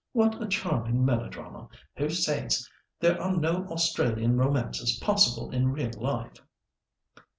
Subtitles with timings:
[0.13, 1.69] What a charming melodrama!
[1.97, 2.67] Who says
[2.99, 6.41] there are no Australian romances possible in real life?"